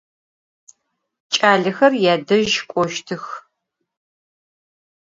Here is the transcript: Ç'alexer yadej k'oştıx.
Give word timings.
Ç'alexer 1.33 1.93
yadej 2.03 2.51
k'oştıx. 2.69 3.25